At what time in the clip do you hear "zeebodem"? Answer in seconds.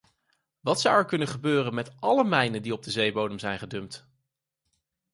2.91-3.39